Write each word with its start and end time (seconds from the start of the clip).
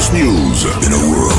Les 0.00 0.22
Robles 0.22 0.24
News. 0.24 0.66
In 0.82 0.92
a 0.92 1.10
world. 1.10 1.36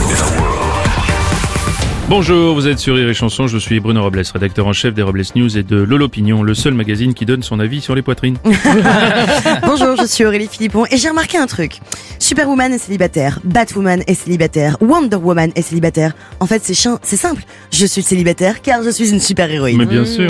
Bonjour, 2.10 2.54
vous 2.54 2.68
êtes 2.68 2.78
sur 2.78 2.96
Rire 2.96 3.10
et 3.10 3.14
Chanson, 3.16 3.48
je 3.48 3.58
suis 3.58 3.80
Bruno 3.80 4.04
Robles, 4.04 4.22
rédacteur 4.34 4.68
en 4.68 4.74
chef 4.74 4.94
des 4.94 5.02
Robles 5.02 5.24
News 5.36 5.58
et 5.58 5.64
de 5.64 5.78
Lolopinion, 5.78 6.44
le 6.44 6.54
seul 6.54 6.76
magazine 6.76 7.16
qui 7.16 7.26
donne 7.26 7.42
son 7.42 7.60
avis 7.60 7.82
sur 7.82 7.96
les 7.96 8.04
poitrines. 8.04 8.38
Bonjour, 9.66 9.96
je 10.00 10.06
suis 10.06 10.26
Aurélie 10.26 10.48
Philippon 10.48 10.86
et 10.92 10.98
j'ai 10.98 11.10
remarqué 11.10 11.40
un 11.40 11.48
truc. 11.48 11.80
Superwoman 12.20 12.72
est 12.72 12.78
célibataire, 12.78 13.40
Batwoman 13.44 14.04
est 14.06 14.14
célibataire, 14.14 14.78
Wonder 14.80 15.16
Woman 15.16 15.52
est 15.56 15.64
célibataire. 15.64 16.14
En 16.40 16.46
fait, 16.46 16.62
c'est 16.64 16.76
chiant, 16.76 17.00
c'est 17.02 17.18
simple. 17.18 17.42
Je 17.72 17.86
suis 17.88 18.04
célibataire 18.04 18.62
car 18.62 18.84
je 18.84 18.92
suis 18.92 19.10
une 19.10 19.22
super 19.22 19.50
héroïne. 19.50 19.80
Mais 19.80 19.86
bien 19.88 20.06
sûr. 20.06 20.28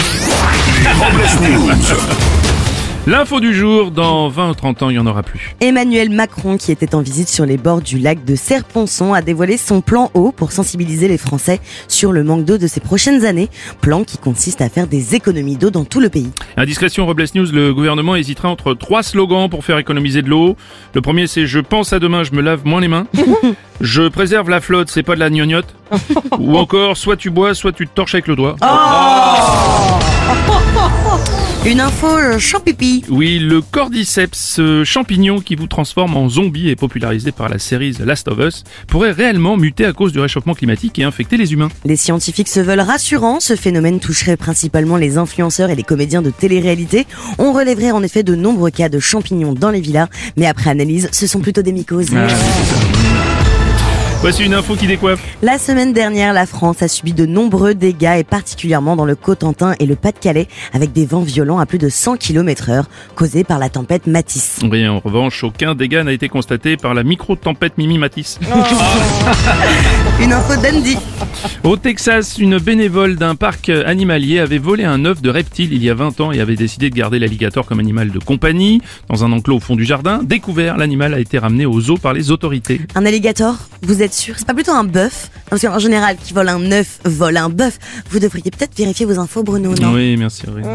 Les 0.84 0.94
Robles 0.94 1.52
News. 1.52 2.41
L'info 3.08 3.40
du 3.40 3.52
jour, 3.52 3.90
dans 3.90 4.30
20 4.30 4.52
ou 4.52 4.54
30 4.54 4.84
ans, 4.84 4.90
il 4.91 4.94
n'y 4.94 5.00
en 5.00 5.08
aura 5.08 5.23
plus. 5.23 5.55
Emmanuel 5.60 6.12
Macron, 6.12 6.58
qui 6.58 6.72
était 6.72 6.94
en 6.94 7.02
visite 7.02 7.30
sur 7.30 7.48
les 7.48 7.58
bords 7.58 7.82
du 7.82 7.98
lac 7.98 8.24
de 8.26 8.36
Serponçon, 8.36 9.16
a 9.16 9.24
dévoilé 9.24 9.58
son 9.58 9.82
plan 9.82 10.12
eau 10.14 10.32
pour 10.32 10.52
sensibiliser 10.52 11.07
les 11.07 11.18
Français 11.18 11.60
sur 11.88 12.12
le 12.12 12.24
manque 12.24 12.46
d'eau 12.46 12.60
de 12.60 12.68
ces 12.68 12.79
prochaines 12.79 13.26
années. 13.26 13.49
Plan 13.82 14.04
qui 14.04 14.20
consiste 14.20 14.62
à 14.62 14.70
faire 14.70 14.85
des 14.85 15.16
économies 15.16 15.55
d'eau 15.57 15.72
dans 15.72 15.84
tout 15.84 15.99
le 15.99 16.10
pays. 16.10 16.29
Indiscrétion 16.57 17.07
Robles 17.07 17.26
News, 17.34 17.52
le 17.52 17.74
gouvernement 17.74 18.16
hésitera 18.16 18.49
entre 18.49 18.76
trois 18.76 19.02
slogans 19.02 19.49
pour 19.49 19.66
faire 19.66 19.79
économiser 19.79 20.22
de 20.22 20.29
l'eau. 20.29 20.55
Le 20.94 21.02
premier 21.02 21.26
c'est 21.26 21.48
je 21.48 21.60
pense 21.60 21.94
à 21.94 21.99
demain, 21.99 22.24
je 22.24 22.34
me 22.34 22.41
lave 22.41 22.68
moins 22.68 22.82
les 22.82 22.88
mains. 22.88 23.07
Je 23.82 24.07
préserve 24.10 24.48
la 24.48 24.62
flotte, 24.62 24.91
c'est 24.91 25.02
pas 25.02 25.16
de 25.16 25.20
la 25.20 25.32
gnognotte. 25.32 25.74
Ou 26.40 26.55
encore, 26.55 26.98
soit 26.98 27.18
tu 27.18 27.32
bois, 27.32 27.55
soit 27.55 27.72
tu 27.72 27.88
te 27.88 27.91
torches 27.96 28.13
avec 28.13 28.27
le 28.27 28.35
doigt. 28.35 28.55
Une 31.63 31.79
info 31.79 32.07
euh, 32.07 32.40
champipi. 32.40 33.04
Oui, 33.07 33.37
le 33.37 33.62
cordyceps, 33.62 34.34
ce 34.34 34.84
champignon 34.84 35.41
qui 35.41 35.55
vous 35.55 35.67
transforme 35.67 36.17
en 36.17 36.27
zombie 36.27 36.70
et 36.70 36.76
popularisé 36.76 37.31
par 37.31 37.49
la 37.49 37.59
série 37.59 37.93
The 37.93 37.99
Last 37.99 38.27
of 38.29 38.40
Us, 38.40 38.63
pourrait 38.87 39.12
réellement 39.12 39.57
muter 39.57 39.85
à 39.85 39.93
cause 39.93 40.12
du 40.12 40.20
réchauffement 40.20 40.55
climatique 40.55 40.98
et 40.98 41.04
infecter 41.04 41.37
les 41.37 41.54
humains. 41.54 41.70
Les 41.85 41.98
scientifiques 41.98 42.48
se 42.48 42.59
veulent 42.59 42.79
rassurants, 42.79 43.39
ce 43.39 43.55
phénomène 43.55 43.99
toucherait 43.99 44.37
principalement 44.37 44.98
les 44.98 45.20
influenceurs 45.20 45.70
et 45.70 45.76
les 45.76 45.84
comédiens 45.84 46.23
de 46.23 46.32
télé-réalité. 46.32 47.05
On 47.37 47.54
relèverait 47.54 47.91
en 47.91 48.01
effet 48.01 48.23
de 48.23 48.34
nombreux 48.34 48.71
cas 48.71 48.89
de 48.89 48.99
champignons 48.99 49.54
dans 49.54 49.70
les 49.70 49.82
villas, 49.82 50.09
mais 50.37 50.48
après 50.48 50.71
analyse, 50.71 51.09
ce 51.12 51.27
sont 51.27 51.41
plutôt 51.41 51.62
des 51.62 51.73
mycoses. 51.73 52.09
Voici 54.22 54.46
une 54.46 54.54
info 54.54 54.76
qui 54.76 54.86
décoiffe. 54.86 55.20
La 55.41 55.58
semaine 55.58 55.94
dernière, 55.94 56.32
la 56.32 56.46
France 56.46 56.84
a 56.84 56.88
subi 56.88 57.12
de 57.12 57.26
nombreux 57.26 57.74
dégâts 57.74 58.20
et 58.20 58.24
particulièrement 58.24 58.96
dans 58.96 59.04
le 59.05 59.16
Cotentin 59.16 59.74
et 59.80 59.88
le 59.88 59.96
Pas-de-Calais 59.96 60.48
avec 60.74 60.94
des 60.94 61.08
vents 61.08 61.24
violents 61.24 61.58
à 61.58 61.66
plus 61.66 61.80
de 61.80 61.90
100 61.90 62.18
km 62.18 62.70
heure 62.70 62.86
causés 63.16 63.44
par 63.44 63.58
la 63.58 63.70
tempête 63.70 64.06
Matisse. 64.06 64.59
Oui, 64.69 64.88
en 64.88 65.00
revanche, 65.00 65.44
aucun 65.44 65.74
dégât 65.74 66.03
n'a 66.03 66.12
été 66.12 66.30
constaté 66.30 66.78
par 66.78 66.94
la 66.94 67.02
micro-tempête 67.02 67.80
Mimi 67.80 67.97
Matisse. 67.97 68.40
Une 70.22 70.34
info 70.34 70.53
d'Andy. 70.62 70.97
Au 71.63 71.75
Texas, 71.75 72.38
une 72.38 72.59
bénévole 72.59 73.16
d'un 73.16 73.34
parc 73.34 73.69
animalier 73.69 74.38
avait 74.38 74.59
volé 74.59 74.84
un 74.84 75.03
œuf 75.06 75.24
de 75.24 75.31
reptile 75.31 75.74
il 75.74 75.84
y 75.84 75.90
a 75.90 75.95
20 75.95 76.22
ans 76.22 76.31
et 76.31 76.40
avait 76.40 76.56
décidé 76.56 76.91
de 76.91 76.95
garder 76.95 77.18
l'alligator 77.18 77.66
comme 77.66 77.79
animal 77.79 78.12
de 78.12 78.19
compagnie 78.19 78.81
dans 79.09 79.25
un 79.25 79.31
enclos 79.31 79.56
au 79.56 79.59
fond 79.59 79.75
du 79.75 79.85
jardin. 79.85 80.22
Découvert, 80.22 80.78
l'animal 80.78 81.16
a 81.16 81.19
été 81.19 81.40
ramené 81.40 81.66
au 81.66 81.81
zoo 81.81 81.97
par 81.97 82.13
les 82.13 82.29
autorités. 82.29 82.81
Un 82.94 83.06
alligator 83.07 83.56
Vous 83.81 84.03
êtes 84.03 84.10
sûr 84.13 84.35
C'est 84.38 84.47
pas 84.47 84.53
plutôt 84.53 84.72
un 84.72 84.83
bœuf? 84.83 85.29
Parce 85.49 85.61
qu'en 85.61 85.79
général, 85.79 86.17
qui 86.22 86.33
vole 86.33 86.49
un 86.49 86.72
œuf, 86.72 86.99
vole 87.05 87.38
un 87.38 87.49
bœuf. 87.49 87.77
Vous 88.09 88.19
devriez 88.19 88.51
peut-être 88.51 88.77
vérifier 88.77 89.05
vos 89.05 89.19
infos, 89.19 89.44
Bruno, 89.44 89.73
non? 89.75 89.94
Oui, 89.94 90.16
merci. 90.17 90.44
oui. 90.47 90.61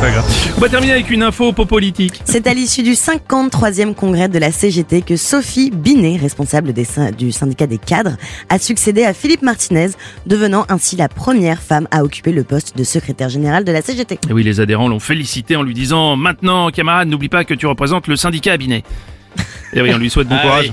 Pas 0.00 0.12
grave. 0.12 0.52
On 0.56 0.60
va 0.60 0.68
terminer 0.68 0.92
avec 0.92 1.10
une 1.10 1.24
info 1.24 1.52
politique. 1.52 2.22
C'est 2.24 2.46
à 2.46 2.54
l'issue 2.54 2.84
du 2.84 2.92
53e 2.92 3.94
congrès 3.94 4.28
de 4.28 4.38
la 4.38 4.52
CGT 4.52 5.02
que 5.02 5.16
Sophie 5.16 5.72
Binet, 5.72 6.16
responsable 6.18 6.72
des 6.72 6.86
du 7.16 7.32
syndicat 7.32 7.66
des 7.66 7.78
cadres, 7.78 8.16
a 8.48 8.60
succédé 8.60 9.02
à 9.02 9.12
Philippe 9.12 9.42
Martinez, 9.42 9.88
devenant 10.24 10.66
ainsi 10.68 10.94
la 10.94 11.08
première 11.08 11.60
femme 11.60 11.88
à 11.90 12.04
occuper 12.04 12.30
le 12.30 12.44
poste 12.44 12.78
de 12.78 12.84
secrétaire 12.84 13.28
général 13.28 13.64
de 13.64 13.72
la 13.72 13.82
CGT. 13.82 14.20
Et 14.30 14.32
oui, 14.32 14.44
les 14.44 14.60
adhérents 14.60 14.86
l'ont 14.86 15.00
félicité 15.00 15.56
en 15.56 15.64
lui 15.64 15.74
disant 15.74 16.14
Maintenant, 16.14 16.70
camarade, 16.70 17.08
n'oublie 17.08 17.28
pas 17.28 17.42
que 17.42 17.54
tu 17.54 17.66
représentes 17.66 18.06
le 18.06 18.14
syndicat 18.14 18.52
à 18.52 18.56
Binet. 18.56 18.84
Et 19.72 19.82
oui, 19.82 19.90
on 19.94 19.98
lui 19.98 20.10
souhaite 20.10 20.28
bon 20.28 20.38
courage. 20.38 20.70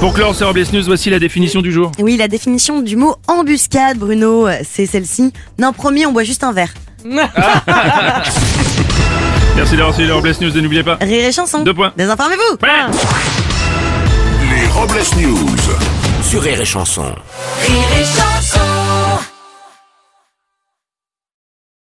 Pour 0.00 0.12
clore 0.14 0.34
ces 0.34 0.44
Robles 0.44 0.64
News, 0.72 0.84
voici 0.84 1.10
la 1.10 1.18
définition 1.18 1.62
du 1.62 1.72
jour. 1.72 1.90
Oui, 1.98 2.16
la 2.16 2.28
définition 2.28 2.82
du 2.82 2.96
mot 2.96 3.16
embuscade, 3.26 3.98
Bruno, 3.98 4.46
c'est 4.62 4.86
celle-ci. 4.86 5.32
Non, 5.58 5.72
promis, 5.72 6.06
on 6.06 6.12
boit 6.12 6.24
juste 6.24 6.44
un 6.44 6.52
verre. 6.52 6.72
Merci 9.56 9.76
d'avoir 9.76 9.94
suivi 9.94 10.08
les 10.08 10.14
Robles 10.14 10.34
News 10.40 10.56
et 10.56 10.60
n'oubliez 10.60 10.82
pas. 10.82 10.98
Rire 11.00 11.24
et 11.24 11.32
chanson. 11.32 11.62
Deux 11.62 11.72
points. 11.74 11.92
Désinformez-vous. 11.96 12.58
Les 14.50 14.66
Robles 14.68 15.02
News. 15.18 15.56
Sur 16.22 16.42
Rire 16.42 16.60
et 16.60 16.64
Chanson. 16.64 17.04
Rire 17.66 17.84
et 18.00 18.04
chanson 18.04 18.65